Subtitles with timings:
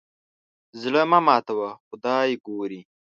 [0.81, 2.81] زړه مه ماتوه خدای ګوري.